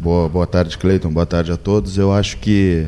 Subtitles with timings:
[0.00, 1.10] Boa, boa tarde, Cleiton.
[1.10, 1.98] Boa tarde a todos.
[1.98, 2.86] Eu acho que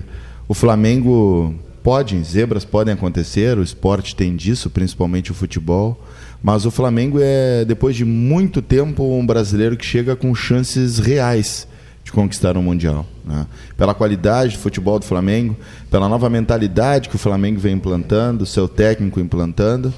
[0.48, 6.02] o Flamengo pode, zebras podem acontecer, o esporte tem disso, principalmente o futebol.
[6.42, 11.68] Mas o Flamengo é, depois de muito tempo, um brasileiro que chega com chances reais
[12.02, 13.04] de conquistar um Mundial.
[13.26, 13.46] Né?
[13.76, 15.54] Pela qualidade do futebol do Flamengo,
[15.90, 19.92] pela nova mentalidade que o Flamengo vem implantando, seu técnico implantando,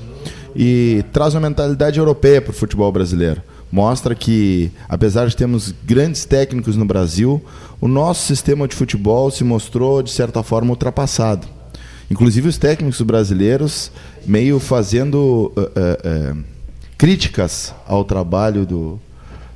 [0.56, 3.40] e traz uma mentalidade europeia para o futebol brasileiro.
[3.74, 7.44] Mostra que, apesar de termos grandes técnicos no Brasil,
[7.80, 11.48] o nosso sistema de futebol se mostrou, de certa forma, ultrapassado.
[12.08, 13.90] Inclusive os técnicos brasileiros
[14.24, 16.44] meio fazendo uh, uh, uh,
[16.96, 19.00] críticas ao trabalho do,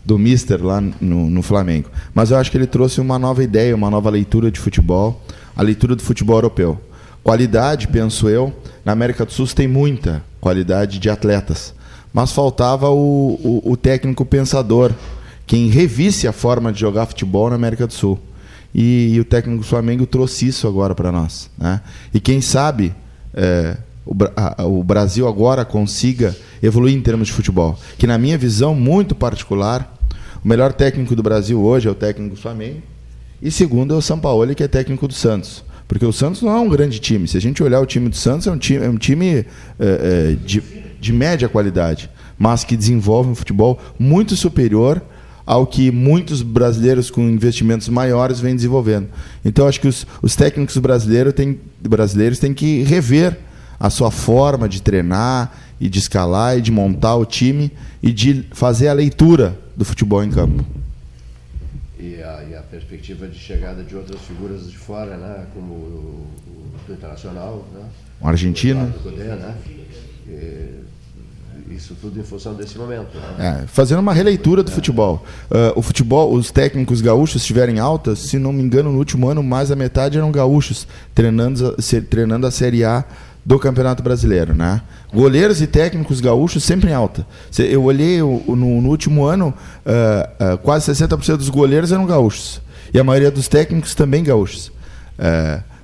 [0.05, 1.89] do Mister lá no, no, Flamengo.
[2.12, 5.23] Mas eu acho que ele trouxe uma nova ideia, uma nova leitura de futebol,
[5.55, 6.77] a leitura do futebol europeu.
[7.23, 8.53] Qualidade, penso eu,
[8.84, 11.73] na América do Sul tem muita qualidade de atletas,
[12.18, 14.92] mas faltava o, o, o técnico pensador,
[15.46, 18.18] quem revisse a forma de jogar futebol na América do Sul.
[18.74, 21.48] E, e o técnico do Flamengo trouxe isso agora para nós.
[21.56, 21.80] Né?
[22.12, 22.92] E quem sabe
[23.33, 27.78] é, o, a, o Brasil agora consiga evoluir em termos de futebol.
[27.97, 29.97] Que, na minha visão muito particular,
[30.44, 32.82] o melhor técnico do Brasil hoje é o técnico do Flamengo.
[33.41, 35.62] E segundo é o São Paulo, que é técnico do Santos.
[35.86, 37.28] Porque o Santos não é um grande time.
[37.28, 39.44] Se a gente olhar o time do Santos, é um time, é um time é,
[39.78, 40.60] é, de,
[41.00, 45.02] de média qualidade, mas que desenvolve um futebol muito superior
[45.48, 49.08] ao que muitos brasileiros com investimentos maiores vêm desenvolvendo.
[49.42, 53.38] Então, acho que os, os técnicos brasileiros têm, brasileiros têm que rever
[53.80, 58.44] a sua forma de treinar e de escalar e de montar o time e de
[58.52, 60.64] fazer a leitura do futebol em campo.
[61.98, 65.46] E a, e a perspectiva de chegada de outras figuras de fora, né?
[65.54, 67.88] como o, o do Internacional, né?
[68.20, 68.92] um argentino.
[69.04, 69.54] O né?
[71.79, 73.17] Isso tudo em função desse momento.
[73.39, 73.62] Né?
[73.62, 74.75] É, fazendo uma releitura do é.
[74.75, 75.25] futebol.
[75.51, 79.43] Uh, o futebol, os técnicos gaúchos estiverem altas, se não me engano, no último ano,
[79.43, 81.77] mais da metade eram gaúchos, treinando,
[82.09, 83.05] treinando a Série A
[83.45, 84.83] do Campeonato Brasileiro, né?
[85.12, 87.27] Goleiros e técnicos gaúchos sempre em alta.
[87.59, 89.55] Eu olhei no, no último ano,
[89.87, 92.61] uh, uh, quase 60% dos goleiros eram gaúchos.
[92.93, 94.72] E a maioria dos técnicos também gaúchos.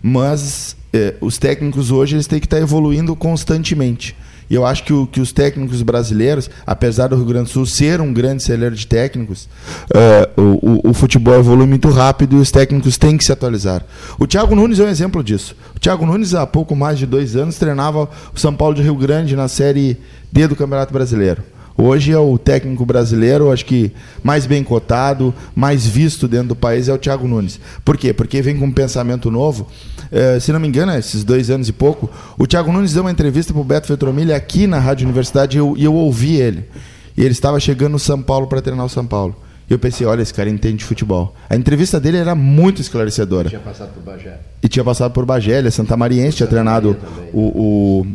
[0.01, 0.75] Mas
[1.21, 4.17] os técnicos hoje eles têm que estar evoluindo constantemente.
[4.49, 7.67] E eu acho que, o, que os técnicos brasileiros, apesar do Rio Grande do Sul
[7.67, 9.49] ser um grande celeiro de técnicos,
[9.91, 13.85] uh, o, o, o, futebol evolui muito rápido e os técnicos têm que se atualizar.
[14.19, 15.57] O Thiago Nunes é um exemplo disso.
[15.75, 18.97] O Thiago Nunes, há pouco mais de dois anos, treinava o São Paulo de Rio
[18.97, 19.97] Grande na Série
[20.31, 21.43] D do Campeonato Brasileiro.
[21.77, 23.91] Hoje é o técnico brasileiro, acho que
[24.23, 27.59] mais bem cotado, mais visto dentro do país é o Thiago Nunes.
[27.85, 28.13] Por quê?
[28.13, 29.67] Porque vem com um pensamento novo.
[30.11, 33.11] É, se não me engano, esses dois anos e pouco, o Thiago Nunes deu uma
[33.11, 36.69] entrevista para o Beto Fetromilha aqui na Rádio Universidade e eu, e eu ouvi ele.
[37.17, 39.37] E ele estava chegando no São Paulo para treinar o São Paulo.
[39.69, 41.35] E eu pensei, olha, esse cara entende de futebol.
[41.49, 43.49] A entrevista dele era muito esclarecedora.
[43.49, 44.41] E tinha passado por Bagé.
[44.63, 46.97] E tinha passado por Bagé, ele é Santa Mariense, tinha treinado
[47.33, 48.07] o, o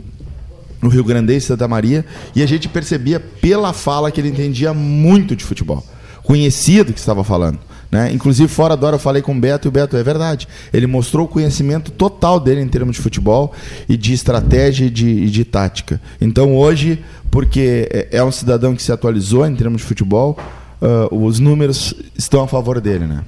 [0.81, 4.73] no Rio Grande e Santa Maria, e a gente percebia pela fala que ele entendia
[4.73, 5.85] muito de futebol,
[6.23, 7.59] conhecia do que estava falando.
[7.91, 8.11] Né?
[8.11, 10.47] Inclusive, fora da hora, eu falei com o Beto, e o Beto é verdade.
[10.71, 13.53] Ele mostrou o conhecimento total dele em termos de futebol
[13.87, 15.99] e de estratégia e de, e de tática.
[16.21, 20.37] Então, hoje, porque é, é um cidadão que se atualizou em termos de futebol,
[20.81, 23.05] uh, os números estão a favor dele.
[23.05, 23.23] Né?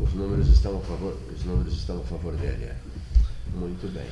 [0.00, 2.64] Os números estão a favor, os números estão a favor dele.
[2.64, 2.74] É.
[3.58, 4.06] Muito bem.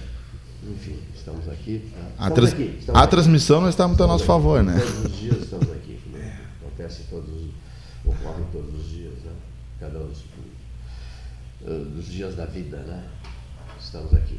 [0.72, 1.91] Enfim estamos aqui.
[1.94, 2.12] Né?
[2.19, 3.10] A, trans aqui, a aqui.
[3.10, 4.78] transmissão nós estamos a nosso favor, né?
[4.78, 6.00] Todos os dias estamos aqui.
[6.12, 6.41] Né?
[6.60, 7.31] Acontece todos,
[8.04, 8.90] ocorre todos os?
[9.80, 10.24] Cada um dos,
[11.66, 13.02] eh, dos dias da vida, né?
[13.80, 14.38] Estamos aqui.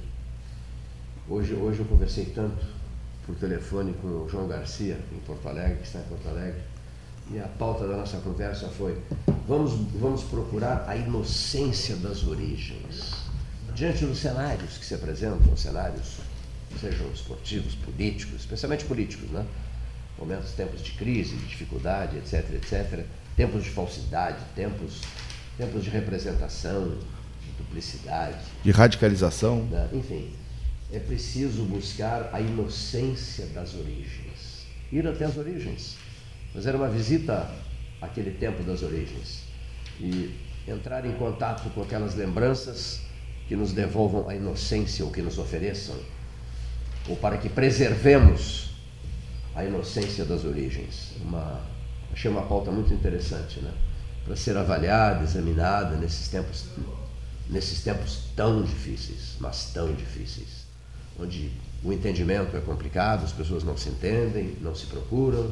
[1.28, 2.64] Hoje, hoje eu conversei tanto
[3.26, 6.62] por telefone com o João Garcia, em Porto Alegre, que está em Porto Alegre,
[7.32, 9.02] e a pauta da nossa conversa foi:
[9.48, 13.16] vamos, vamos procurar a inocência das origens.
[13.74, 16.18] Diante dos cenários que se apresentam, cenários
[16.80, 19.46] sejam esportivos, políticos, especialmente políticos, né?
[20.20, 23.06] Momentos, tempos de crise, de dificuldade, etc, etc.
[23.36, 25.02] Tempos de falsidade, tempos,
[25.62, 26.98] tempos de representação,
[27.46, 28.40] de duplicidade.
[28.64, 29.64] De radicalização.
[29.66, 29.90] Né?
[29.94, 30.32] Enfim,
[30.92, 34.66] é preciso buscar a inocência das origens.
[34.92, 35.98] Ir até as origens.
[36.52, 37.48] Fazer uma visita
[38.02, 39.44] àquele tempo das origens.
[40.00, 40.34] E
[40.68, 43.02] entrar em contato com aquelas lembranças
[43.48, 45.96] que nos devolvam a inocência ou que nos ofereçam
[47.08, 48.72] ou para que preservemos
[49.56, 51.12] a inocência das origens.
[51.22, 51.62] Uma,
[52.12, 53.72] achei uma pauta muito interessante, né?
[54.26, 56.66] Para ser avaliada, examinada nesses tempos,
[57.50, 60.66] nesses tempos tão difíceis, mas tão difíceis,
[61.20, 61.52] onde
[61.84, 65.52] o entendimento é complicado, as pessoas não se entendem, não se procuram,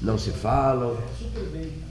[0.00, 0.98] não se falam,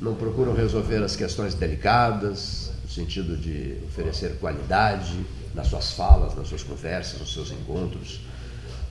[0.01, 5.23] não procuram resolver as questões delicadas, no sentido de oferecer qualidade
[5.53, 8.21] nas suas falas, nas suas conversas, nos seus encontros,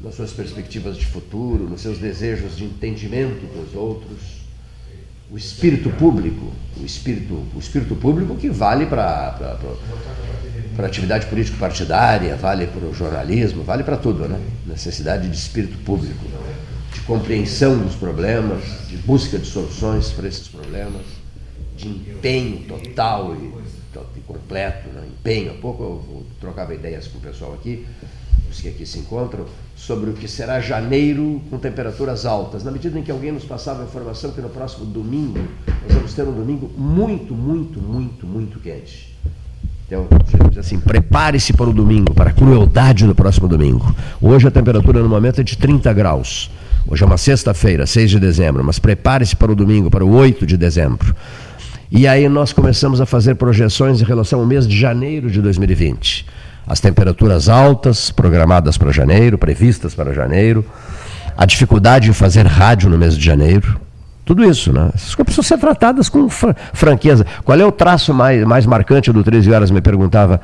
[0.00, 4.37] nas suas perspectivas de futuro, nos seus desejos de entendimento com os outros.
[5.30, 9.36] O espírito público, o espírito, o espírito público que vale para
[10.78, 14.40] a atividade político-partidária, vale para o jornalismo, vale para tudo, né?
[14.66, 16.24] Necessidade de espírito público,
[16.94, 21.02] de compreensão dos problemas, de busca de soluções para esses problemas,
[21.76, 23.68] de empenho total e,
[24.22, 25.02] completo, né?
[25.06, 25.52] empenho.
[25.52, 27.86] Há pouco eu trocava ideias com o pessoal aqui,
[28.60, 29.44] que aqui se encontram,
[29.76, 33.82] sobre o que será janeiro com temperaturas altas, na medida em que alguém nos passava
[33.82, 35.38] a informação que no próximo domingo
[35.84, 39.16] nós vamos ter um domingo muito, muito, muito, muito quente.
[39.86, 40.06] Então,
[40.58, 43.94] assim, prepare-se para o domingo, para a crueldade do próximo domingo.
[44.20, 46.50] Hoje a temperatura no momento é de 30 graus.
[46.86, 50.44] Hoje é uma sexta-feira, 6 de dezembro, mas prepare-se para o domingo, para o 8
[50.44, 51.14] de dezembro.
[51.90, 56.26] E aí nós começamos a fazer projeções em relação ao mês de janeiro de 2020
[56.68, 60.64] as temperaturas altas programadas para janeiro, previstas para janeiro,
[61.36, 63.80] a dificuldade em fazer rádio no mês de janeiro.
[64.24, 64.90] Tudo isso, né?
[64.94, 67.24] Essas coisas precisam ser tratadas com franqueza.
[67.44, 69.70] Qual é o traço mais, mais marcante do 13 Horas?
[69.70, 70.40] Me perguntava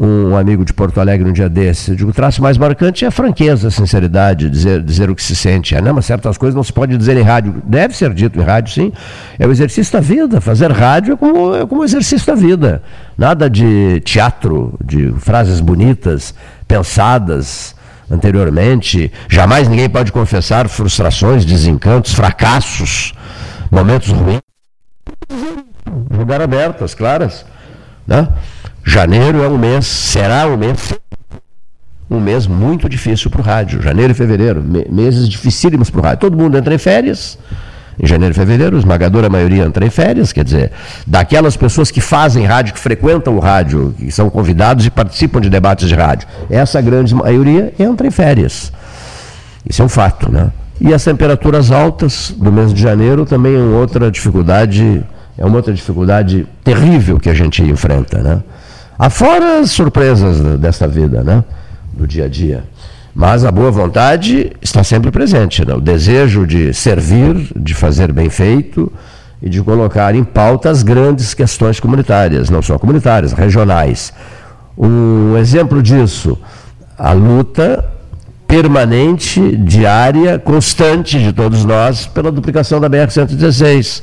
[0.00, 1.90] um amigo de Porto Alegre um dia desse.
[1.90, 5.22] Eu digo, o traço mais marcante é a franqueza, a sinceridade, dizer, dizer o que
[5.22, 5.74] se sente.
[5.74, 7.60] É, não, mas certas coisas não se pode dizer em rádio.
[7.64, 8.92] Deve ser dito em rádio, sim.
[9.40, 10.40] É o exercício da vida.
[10.40, 12.80] Fazer rádio é como, é como exercício da vida.
[13.16, 16.32] Nada de teatro, de frases bonitas,
[16.68, 17.74] pensadas
[18.08, 19.10] anteriormente.
[19.28, 23.12] Jamais ninguém pode confessar frustrações, desencantos, fracassos,
[23.68, 24.40] momentos ruins.
[26.16, 27.44] Lugar abertas, claras.
[28.06, 28.28] Né?
[28.88, 30.94] Janeiro é um mês, será um mês,
[32.10, 33.82] um mês muito difícil para o rádio.
[33.82, 36.20] Janeiro e fevereiro, meses dificílimos para o rádio.
[36.20, 37.38] Todo mundo entra em férias.
[38.00, 40.72] Em janeiro e fevereiro, a esmagadora maioria entra em férias, quer dizer,
[41.06, 45.50] daquelas pessoas que fazem rádio, que frequentam o rádio, que são convidados e participam de
[45.50, 48.72] debates de rádio, essa grande maioria entra em férias.
[49.68, 50.50] Isso é um fato, né?
[50.80, 55.04] E as temperaturas altas do mês de janeiro também é outra dificuldade,
[55.36, 58.40] é uma outra dificuldade terrível que a gente enfrenta, né?
[58.98, 61.44] Afora as surpresas desta vida, né?
[61.92, 62.64] Do dia a dia.
[63.14, 65.74] Mas a boa vontade está sempre presente, né?
[65.74, 68.92] o desejo de servir, de fazer bem feito
[69.42, 74.12] e de colocar em pauta as grandes questões comunitárias, não só comunitárias, regionais.
[74.76, 76.38] Um exemplo disso,
[76.96, 77.84] a luta
[78.46, 84.02] permanente, diária, constante de todos nós pela duplicação da BR-116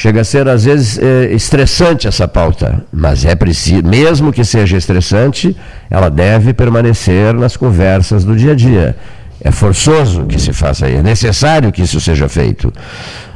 [0.00, 4.76] Chega a ser, às vezes, é, estressante essa pauta, mas é preciso, mesmo que seja
[4.76, 5.56] estressante,
[5.90, 8.96] ela deve permanecer nas conversas do dia a dia.
[9.40, 12.72] É forçoso que se faça isso, é necessário que isso seja feito.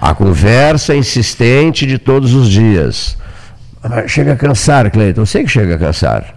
[0.00, 3.18] A conversa insistente de todos os dias.
[4.06, 6.32] Chega a cansar, Cleiton, eu sei que chega a cansar,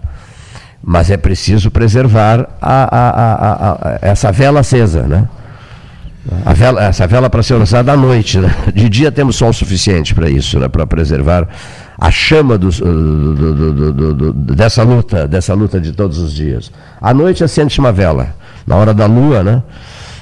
[0.83, 5.27] mas é preciso preservar a, a, a, essa vela acesa, né?
[6.45, 8.39] A vela, essa vela para ser usada à noite.
[8.39, 8.53] Né?
[8.73, 10.67] De dia temos sol suficiente para isso, né?
[10.67, 11.47] para preservar
[11.99, 16.71] a chama do, do, do, dessa luta, dessa luta de todos os dias.
[16.99, 18.35] À noite acende-se uma vela.
[18.65, 19.61] Na hora da lua, né?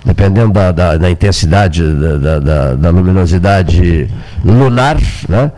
[0.06, 4.10] dependendo da, da, da intensidade, da, da, da, luminosidade
[4.44, 4.98] lunar,
[5.30, 5.52] né?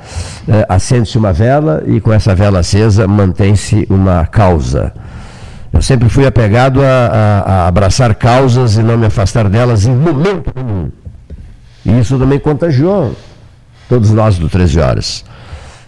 [0.47, 4.94] É, acende-se uma vela e com essa vela acesa mantém-se uma causa.
[5.75, 9.94] Eu sempre fui apegado a, a, a, abraçar causas e não me afastar delas em
[9.94, 10.89] momento nenhum.
[11.85, 13.13] E isso também contagiou
[13.89, 15.25] todos nós do 13 Horas.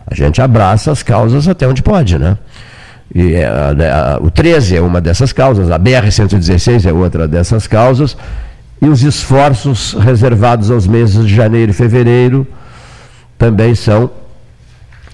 [0.05, 2.37] A gente abraça as causas até onde pode, né?
[3.15, 7.65] E é, a, a, o 13 é uma dessas causas, a BR-116 é outra dessas
[7.65, 8.17] causas,
[8.81, 12.45] e os esforços reservados aos meses de janeiro e fevereiro
[13.37, 14.11] também são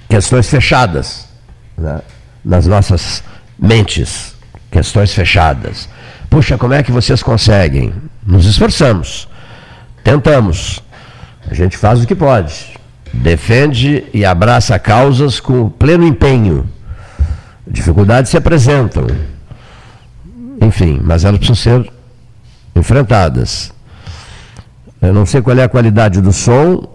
[0.10, 1.28] questões fechadas
[1.78, 2.02] né?
[2.44, 3.24] nas nossas
[3.58, 4.33] mentes
[4.74, 5.88] questões fechadas.
[6.30, 7.94] Puxa, como é que vocês conseguem?
[8.26, 9.28] Nos esforçamos,
[10.04, 10.82] tentamos,
[11.48, 12.74] a gente faz o que pode,
[13.14, 16.68] defende e abraça causas com pleno empenho.
[17.68, 19.06] Dificuldades se apresentam,
[20.60, 21.94] enfim, mas elas precisam ser
[22.76, 23.72] enfrentadas.
[25.00, 26.90] Eu não sei qual é a qualidade do som,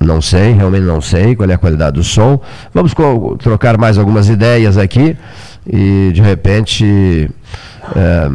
[0.00, 2.40] não sei, realmente não sei qual é a qualidade do som.
[2.72, 2.94] Vamos
[3.38, 5.16] trocar mais algumas ideias aqui
[5.66, 7.30] e de repente
[7.94, 8.30] é,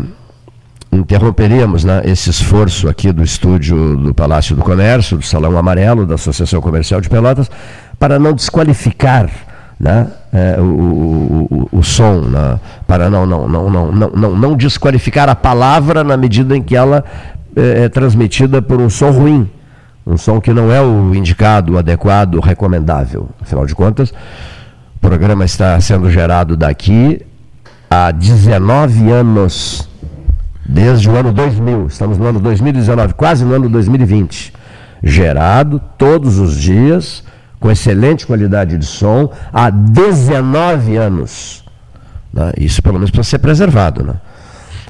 [0.92, 6.16] interromperíamos né, esse esforço aqui do estúdio do Palácio do Comércio, do Salão Amarelo, da
[6.16, 7.50] Associação Comercial de Pelotas,
[8.00, 9.30] para não desqualificar
[9.80, 14.36] né, é, o, o, o, o, som, né, para não, não, não, não, não, não,
[14.36, 17.04] não desqualificar a palavra na medida em que ela
[17.56, 19.50] é, é transmitida por um som ruim
[20.06, 23.30] Um som que não é o indicado, o adequado, o recomendável.
[23.40, 24.14] Afinal de contas,
[25.00, 27.22] o programa está sendo gerado daqui
[27.90, 29.90] há 19 anos,
[30.66, 31.88] desde o ano 2000.
[31.88, 34.54] Estamos no ano 2019, quase no ano 2020.
[35.02, 37.24] Gerado todos os dias,
[37.62, 41.64] com excelente qualidade de som, há 19 anos.
[42.34, 42.52] Né?
[42.58, 44.04] Isso pelo menos para ser preservado.
[44.04, 44.16] Né?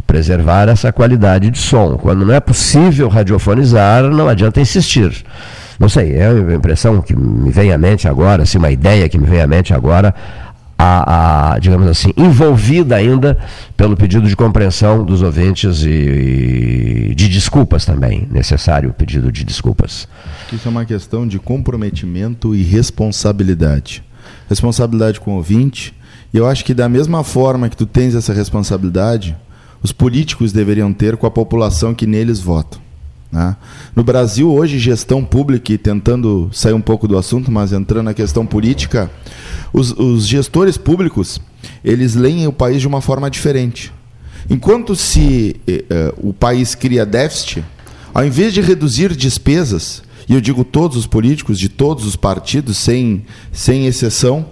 [0.08, 1.98] Preservar essa qualidade de som.
[1.98, 5.24] Quando não é possível radiofonizar, não adianta insistir.
[5.80, 9.18] Não sei, é a impressão que me vem à mente agora, assim, uma ideia que
[9.18, 10.14] me vem à mente agora,
[10.78, 13.38] a, a, digamos assim, envolvida ainda
[13.78, 15.90] pelo pedido de compreensão dos ouvintes e,
[17.12, 20.08] e, de desculpas também, necessário o pedido de desculpas.
[20.52, 24.04] Isso é uma questão de comprometimento e responsabilidade.
[24.50, 25.94] Responsabilidade com o ouvinte,
[26.34, 29.36] e eu acho que da mesma forma que tu tens essa responsabilidade,
[29.82, 32.89] os políticos deveriam ter com a população que neles vota.
[33.32, 33.56] Né?
[33.96, 38.14] No Brasil, hoje, gestão pública, e tentando sair um pouco do assunto, mas entrando na
[38.14, 39.10] questão política,
[39.72, 41.40] os, os gestores públicos
[41.84, 43.94] eles leem o país de uma forma diferente.
[44.50, 47.64] Enquanto se eh, eh, o país cria déficit,
[48.14, 52.78] ao invés de reduzir despesas, e eu digo todos os políticos de todos os partidos,
[52.78, 54.46] sem, sem exceção,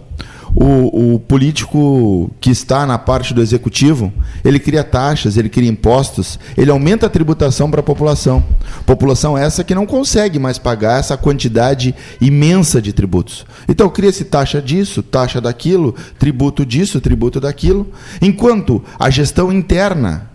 [0.60, 4.12] o, o, político que está na parte do executivo,
[4.44, 8.44] ele cria taxas, ele cria impostos, ele aumenta a tributação para a população.
[8.84, 13.46] População essa que não consegue mais pagar essa quantidade imensa de tributos.
[13.70, 17.86] Então cria-se taxa disso, taxa daquilo, tributo disso, tributo daquilo,
[18.20, 20.28] enquanto a gestão interna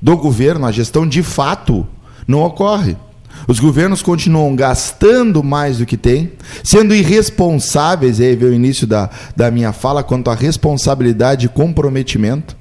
[0.00, 1.84] do governo, a gestão de fato,
[2.28, 2.96] não ocorre.
[3.46, 8.86] Os governos continuam gastando mais do que têm, sendo irresponsáveis, e aí veio o início
[8.86, 12.56] da, da minha fala quanto à responsabilidade e comprometimento.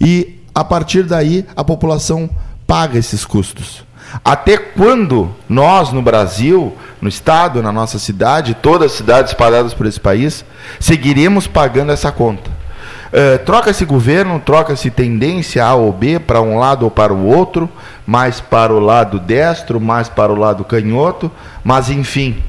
[0.00, 2.28] E a partir daí a população
[2.66, 3.86] paga esses custos.
[4.24, 9.86] Até quando nós no Brasil, no estado, na nossa cidade, todas as cidades espalhadas por
[9.86, 10.44] esse país,
[10.80, 12.57] seguiremos pagando essa conta?
[13.08, 17.68] Uh, troca-se governo, troca-se tendência A ou B para um lado ou para o outro,
[18.06, 21.30] mais para o lado destro, mais para o lado canhoto,
[21.64, 22.42] mas enfim,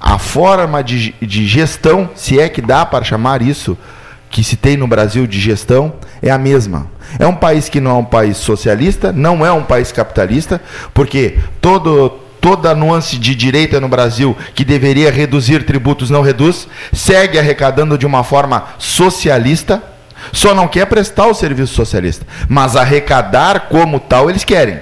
[0.00, 3.76] a forma de, de gestão, se é que dá para chamar isso,
[4.30, 6.86] que se tem no Brasil de gestão, é a mesma.
[7.18, 10.60] É um país que não é um país socialista, não é um país capitalista,
[10.94, 17.36] porque todo toda nuance de direita no Brasil que deveria reduzir tributos não reduz, segue
[17.36, 19.82] arrecadando de uma forma socialista
[20.32, 22.26] só não quer prestar o serviço socialista.
[22.48, 24.80] Mas arrecadar como tal eles querem.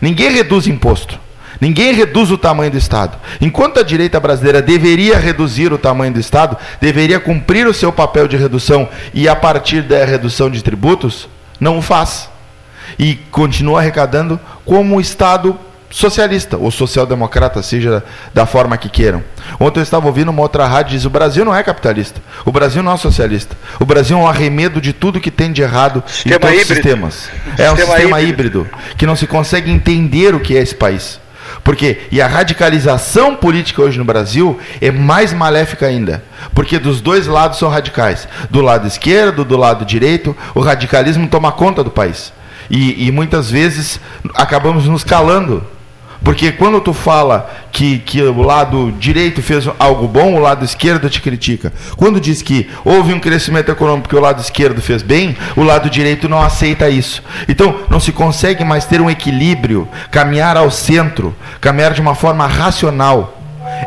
[0.00, 1.18] Ninguém reduz imposto.
[1.60, 3.16] Ninguém reduz o tamanho do Estado.
[3.40, 8.28] Enquanto a direita brasileira deveria reduzir o tamanho do Estado, deveria cumprir o seu papel
[8.28, 11.28] de redução e, a partir da redução de tributos,
[11.58, 12.28] não o faz.
[12.98, 15.58] E continua arrecadando como o Estado
[15.90, 19.22] socialista ou social-democrata, seja da forma que queiram.
[19.58, 22.52] Ontem eu estava ouvindo uma outra rádio e diz: o Brasil não é capitalista, o
[22.52, 26.02] Brasil não é socialista, o Brasil é um arremedo de tudo que tem de errado
[26.06, 26.72] sistema em todos híbrido.
[26.72, 27.30] os sistemas.
[27.58, 28.60] É um sistema híbrido.
[28.60, 31.20] híbrido que não se consegue entender o que é esse país.
[31.62, 36.22] Porque, e a radicalização política hoje no Brasil é mais maléfica ainda.
[36.54, 38.28] Porque dos dois lados são radicais.
[38.50, 42.32] Do lado esquerdo, do lado direito, o radicalismo toma conta do país.
[42.68, 44.00] E, e muitas vezes
[44.34, 45.64] acabamos nos calando
[46.22, 51.10] porque quando tu fala que, que o lado direito fez algo bom, o lado esquerdo
[51.10, 51.72] te critica.
[51.96, 55.90] Quando diz que houve um crescimento econômico que o lado esquerdo fez bem, o lado
[55.90, 57.22] direito não aceita isso.
[57.48, 62.46] Então, não se consegue mais ter um equilíbrio, caminhar ao centro, caminhar de uma forma
[62.46, 63.40] racional.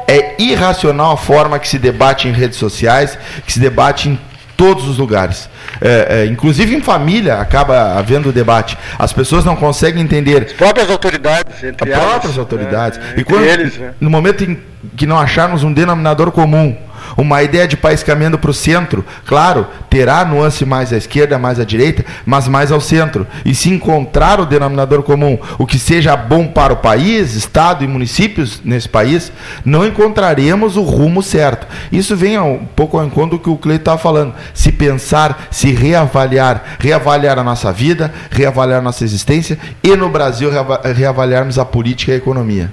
[0.07, 4.19] É irracional a forma que se debate em redes sociais, que se debate em
[4.59, 5.49] todos os lugares.
[5.79, 8.77] É, é, inclusive em família acaba havendo debate.
[8.99, 10.43] As pessoas não conseguem entender.
[10.43, 11.63] As próprias autoridades.
[11.63, 12.99] Entre as próprias elas, autoridades.
[12.99, 13.93] É, e quando, eles, né?
[14.01, 14.59] no momento em
[14.97, 16.75] que não acharmos um denominador comum,
[17.19, 21.59] uma ideia de país caminhando para o centro, claro, terá nuance mais à esquerda, mais
[21.59, 23.27] à direita, mas mais ao centro.
[23.43, 27.87] E se encontrar o denominador comum, o que seja bom para o país, Estado e
[27.87, 29.31] municípios nesse país,
[29.65, 31.67] não encontraremos o rumo certo.
[31.91, 34.33] Isso vem um pouco ao encontro do que o Cleiton estava falando.
[34.53, 40.49] Se pensar, se reavaliar, reavaliar a nossa vida, reavaliar a nossa existência e no Brasil
[40.95, 42.71] reavaliarmos a política e a economia.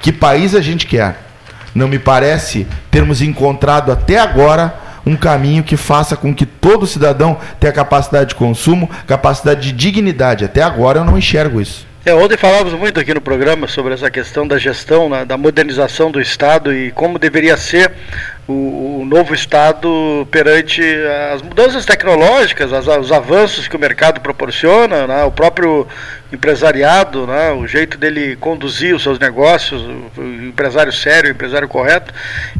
[0.00, 1.31] Que país a gente quer?
[1.74, 4.74] Não me parece termos encontrado até agora
[5.04, 10.44] um caminho que faça com que todo cidadão tenha capacidade de consumo, capacidade de dignidade.
[10.44, 11.86] Até agora eu não enxergo isso.
[12.04, 16.10] É, ontem falávamos muito aqui no programa sobre essa questão da gestão, né, da modernização
[16.10, 17.92] do Estado e como deveria ser
[18.46, 20.82] o, o novo Estado perante
[21.32, 25.86] as mudanças tecnológicas, as, os avanços que o mercado proporciona, né, o próprio
[26.32, 29.82] empresariado, né, o jeito dele conduzir os seus negócios,
[30.16, 32.12] o empresário sério, o empresário correto,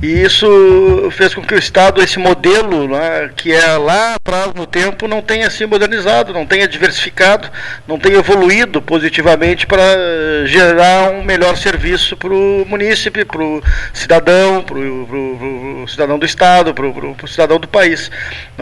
[0.03, 4.67] e isso fez com que o Estado, esse modelo né, que é lá atrás no
[4.67, 7.51] tempo, não tenha se modernizado, não tenha diversificado,
[7.89, 9.83] não tenha evoluído positivamente para
[10.45, 13.63] gerar um melhor serviço para o munícipe, para o
[13.93, 18.11] cidadão, para o cidadão do Estado, para o cidadão do país.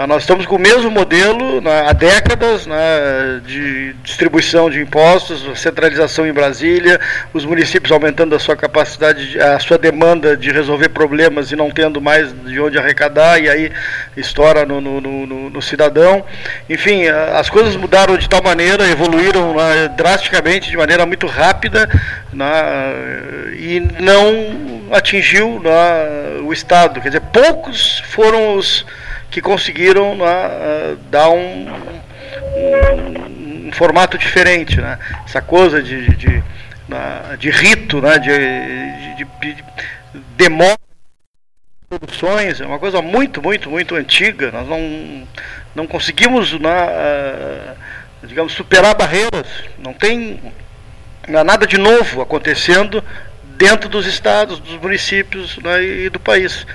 [0.09, 5.61] Nós estamos com o mesmo modelo né, há décadas né, de distribuição de impostos impostos,
[5.61, 7.00] centralização em Brasília,
[7.33, 12.00] os municípios aumentando a sua capacidade, a sua demanda de resolver problemas e não tendo
[12.00, 13.73] mais de onde arrecadar, e aí
[14.17, 16.25] estoura no, no, no, no cidadão.
[16.69, 21.88] Enfim, as coisas mudaram de tal maneira, evoluíram né, drasticamente, de maneira muito rápida,
[22.33, 22.49] né,
[23.59, 27.00] e não atingiu né, o Estado.
[27.00, 28.85] Quer dizer, poucos foram os
[29.30, 31.69] que conseguiram né, dar um,
[32.57, 33.30] um
[33.71, 34.99] um formato diferente, né?
[35.25, 36.42] Essa coisa de, de, de,
[37.38, 38.19] de rito, né?
[38.19, 38.37] de,
[39.16, 39.64] de, de, de
[40.37, 40.76] demora
[41.88, 44.50] produções, é uma coisa muito, muito, muito antiga.
[44.50, 45.26] Nós não,
[45.75, 49.47] não conseguimos, né, uh, digamos, superar barreiras.
[49.78, 50.40] Não tem
[51.28, 53.02] nada de novo acontecendo
[53.61, 56.67] dentro dos estados, dos municípios né, e do país.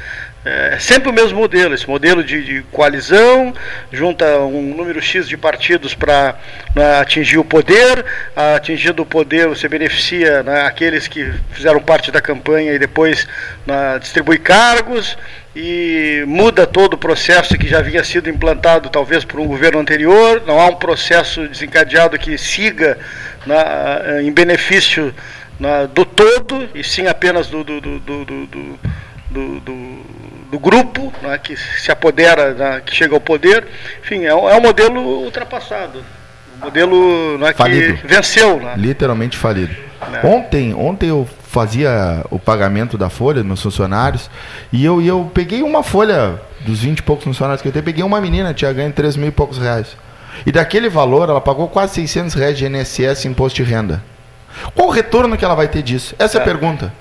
[0.46, 3.52] É sempre o mesmo modelo, esse modelo de, de coalizão,
[3.92, 6.36] junta um número X de partidos para
[6.76, 12.22] né, atingir o poder, atingindo o poder você beneficia né, aqueles que fizeram parte da
[12.22, 13.28] campanha e depois
[13.66, 15.18] né, distribui cargos
[15.56, 20.44] e muda todo o processo que já havia sido implantado talvez por um governo anterior,
[20.46, 23.00] não há um processo desencadeado que siga
[23.48, 25.12] né, em benefício
[25.60, 28.48] né, do todo e sim apenas do, do, do, do,
[30.52, 33.68] do, grupo né, que se apodera, né, que chega ao poder.
[34.02, 36.04] Enfim, é um, é um modelo ultrapassado.
[36.58, 38.60] Um modelo né, que venceu.
[38.60, 38.74] Né?
[38.78, 39.76] Literalmente falido.
[40.24, 40.26] É.
[40.26, 44.30] Ontem, ontem eu fazia o pagamento da folha dos meus funcionários
[44.72, 47.86] e eu, e eu peguei uma folha dos 20 e poucos funcionários que eu tenho,
[47.86, 49.96] peguei uma menina, tinha ganho 3 mil e poucos reais.
[50.46, 54.04] E daquele valor, ela pagou quase 600 reais de INSS imposto de renda.
[54.74, 56.16] Qual o retorno que ela vai ter disso?
[56.18, 56.94] Essa é, é a pergunta.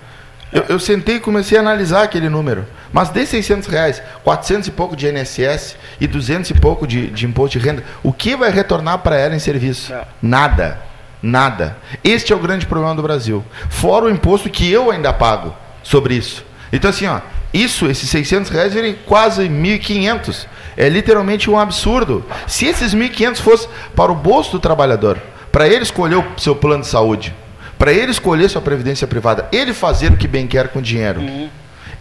[0.52, 2.64] Eu, eu, sentei e comecei a analisar aquele número.
[2.92, 7.26] Mas de 600 reais, 400 e pouco de INSS e 200 e pouco de, de
[7.26, 9.92] imposto de renda, o que vai retornar para ela em serviço?
[9.92, 10.04] É.
[10.22, 10.78] Nada.
[11.20, 11.76] Nada.
[12.04, 13.44] Este é o grande problema do Brasil.
[13.68, 16.44] Fora o imposto que eu ainda pago sobre isso.
[16.72, 17.20] Então, assim, ó,
[17.52, 20.46] isso, esses 600 reais, virem quase 1.500.
[20.76, 22.24] É literalmente um absurdo.
[22.46, 26.82] Se esses 1.500 fossem para o bolso do trabalhador, para ele escolher o seu plano
[26.82, 27.34] de saúde,
[27.78, 31.20] para ele escolher sua previdência privada, ele fazer o que bem quer com o dinheiro.
[31.20, 31.48] Uhum.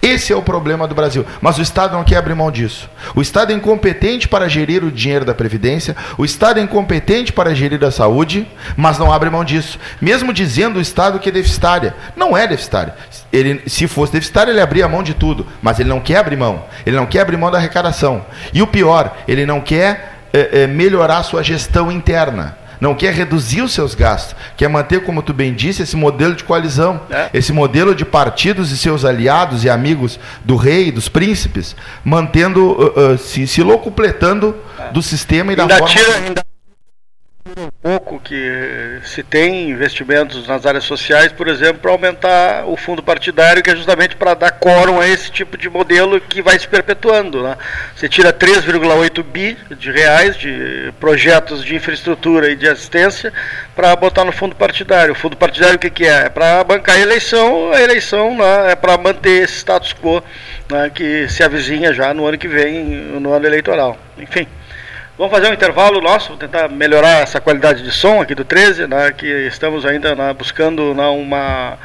[0.03, 1.25] Esse é o problema do Brasil.
[1.39, 2.89] Mas o Estado não quer abrir mão disso.
[3.15, 7.55] O Estado é incompetente para gerir o dinheiro da Previdência, o Estado é incompetente para
[7.55, 9.79] gerir a saúde, mas não abre mão disso.
[10.01, 11.95] Mesmo dizendo o Estado que é deficitária.
[12.17, 12.93] Não é deficitária.
[13.31, 15.47] Ele, se fosse deficitária, ele abria mão de tudo.
[15.61, 16.65] Mas ele não quer abrir mão.
[16.85, 18.25] Ele não quer abrir mão da arrecadação.
[18.53, 23.13] E o pior, ele não quer é, é, melhorar a sua gestão interna não quer
[23.13, 27.29] reduzir os seus gastos, quer manter, como tu bem disse, esse modelo de coalizão, é.
[27.33, 33.13] esse modelo de partidos e seus aliados e amigos do rei, dos príncipes, mantendo, uh,
[33.13, 34.91] uh, se, se locupletando é.
[34.91, 35.95] do sistema e da ainda forma.
[35.95, 36.43] Tira, ainda
[37.45, 43.03] um pouco que se tem investimentos nas áreas sociais, por exemplo, para aumentar o fundo
[43.03, 46.67] partidário, que é justamente para dar quórum a esse tipo de modelo que vai se
[46.67, 47.43] perpetuando.
[47.43, 47.57] Né?
[47.95, 53.33] Você tira 3,8 bi de reais de projetos de infraestrutura e de assistência
[53.75, 55.11] para botar no fundo partidário.
[55.11, 56.25] O fundo partidário o que, que é?
[56.25, 60.23] É para bancar a eleição, a eleição né, é para manter esse status quo
[60.71, 63.97] né, que se avizinha já no ano que vem, no ano eleitoral.
[64.17, 64.47] Enfim.
[65.15, 69.11] Vamos fazer um intervalo nosso, tentar melhorar essa qualidade de som aqui do 13, né,
[69.11, 71.77] que estamos ainda né, buscando né, uma,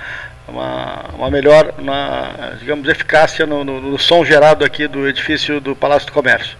[0.48, 5.76] uma, uma, melhor, uma, digamos, eficácia no, no, no som gerado aqui do edifício do
[5.76, 6.56] Palácio do Comércio.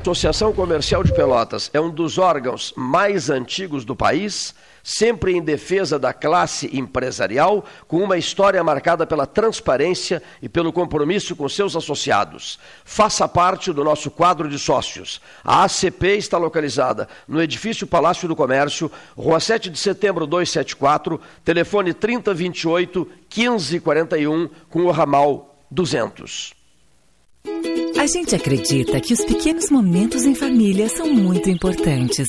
[0.00, 5.98] Associação Comercial de Pelotas é um dos órgãos mais antigos do país sempre em defesa
[5.98, 12.58] da classe empresarial, com uma história marcada pela transparência e pelo compromisso com seus associados.
[12.84, 15.20] Faça parte do nosso quadro de sócios.
[15.44, 21.92] A ACP está localizada no edifício Palácio do Comércio, Rua 7 de Setembro 274, telefone
[21.92, 26.54] 3028 1541, com o ramal 200.
[27.98, 32.28] A gente acredita que os pequenos momentos em família são muito importantes.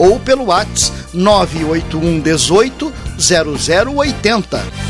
[0.00, 4.89] ou pelo WhatsApp 981 18 0080.